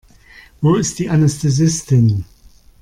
[0.61, 2.25] Wo ist die Anästhesistin?